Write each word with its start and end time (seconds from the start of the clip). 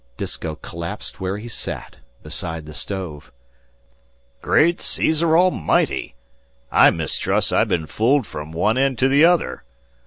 Disko 0.17 0.55
collapsed 0.59 1.19
where 1.21 1.37
he 1.37 1.47
sat, 1.47 1.97
beside 2.23 2.65
the 2.65 2.73
stove. 2.73 3.31
"Great 4.41 4.81
Caesar 4.81 5.37
Almighty! 5.37 6.15
I 6.71 6.89
mistrust 6.89 7.53
I've 7.53 7.69
been 7.69 7.85
fooled 7.85 8.25
from 8.25 8.51
one 8.51 8.79
end 8.79 8.97
to 8.97 9.07
the 9.07 9.23
other. 9.23 9.63